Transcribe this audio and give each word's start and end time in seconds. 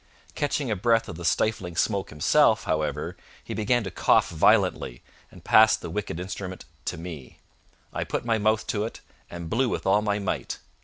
Catching 0.33 0.71
a 0.71 0.75
breath 0.75 1.07
of 1.07 1.15
the 1.15 1.23
stifling 1.23 1.75
smoke 1.75 2.09
himself, 2.09 2.63
however, 2.63 3.15
he 3.43 3.53
began 3.53 3.83
to 3.83 3.91
cough 3.91 4.29
violently, 4.31 5.03
and 5.29 5.43
passed 5.43 5.81
the 5.81 5.91
wicked 5.91 6.19
instrument 6.19 6.65
to 6.85 6.97
me. 6.97 7.37
I 7.93 8.03
put 8.03 8.25
my 8.25 8.39
mouth 8.39 8.65
to 8.65 8.83
it, 8.83 9.01
and 9.29 9.47
blew 9.47 9.69
with 9.69 9.85
all 9.85 10.01
my 10.01 10.17
might. 10.17 10.57